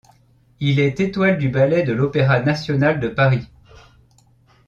Il 0.59 0.79
est 0.79 0.99
étoile 0.99 1.37
du 1.37 1.47
ballet 1.49 1.83
de 1.83 1.93
l'Opéra 1.93 2.39
national 2.39 2.99
de 2.99 3.07
Paris. 3.07 3.45